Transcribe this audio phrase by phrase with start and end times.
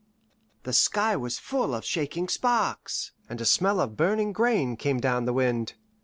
[0.63, 5.25] The sky was full of shaking sparks, and a smell of burning grain came down
[5.25, 5.73] the wind.